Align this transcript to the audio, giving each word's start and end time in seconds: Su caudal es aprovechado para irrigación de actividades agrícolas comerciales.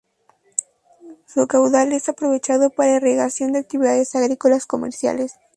Su 1.27 1.45
caudal 1.45 1.91
es 1.93 2.09
aprovechado 2.09 2.71
para 2.71 2.95
irrigación 2.95 3.51
de 3.53 3.59
actividades 3.59 4.15
agrícolas 4.15 4.65
comerciales. 4.65 5.33